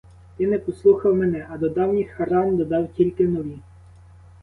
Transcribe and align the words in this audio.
Ти 0.37 0.47
не 0.47 0.59
послухав 0.59 1.15
мене, 1.15 1.47
а 1.51 1.57
до 1.57 1.69
давніх 1.69 2.19
ран 2.19 2.57
додав 2.57 2.89
тільки 2.93 3.27
нові. 3.27 3.57